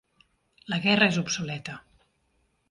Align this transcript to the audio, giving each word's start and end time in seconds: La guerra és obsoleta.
La 0.73 0.79
guerra 0.85 1.09
és 1.13 1.19
obsoleta. 1.23 1.77